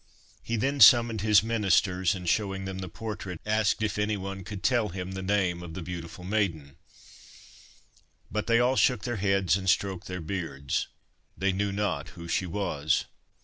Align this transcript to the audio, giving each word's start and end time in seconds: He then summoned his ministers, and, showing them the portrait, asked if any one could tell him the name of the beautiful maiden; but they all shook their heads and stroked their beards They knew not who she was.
He 0.41 0.55
then 0.55 0.79
summoned 0.79 1.21
his 1.21 1.43
ministers, 1.43 2.15
and, 2.15 2.27
showing 2.27 2.65
them 2.65 2.79
the 2.79 2.89
portrait, 2.89 3.39
asked 3.45 3.83
if 3.83 3.99
any 3.99 4.17
one 4.17 4.43
could 4.43 4.63
tell 4.63 4.89
him 4.89 5.11
the 5.11 5.21
name 5.21 5.61
of 5.61 5.75
the 5.75 5.83
beautiful 5.83 6.23
maiden; 6.23 6.75
but 8.31 8.47
they 8.47 8.59
all 8.59 8.75
shook 8.75 9.03
their 9.03 9.17
heads 9.17 9.57
and 9.57 9.69
stroked 9.69 10.07
their 10.07 10.19
beards 10.19 10.87
They 11.37 11.51
knew 11.51 11.71
not 11.71 12.09
who 12.17 12.27
she 12.27 12.47
was. 12.47 13.05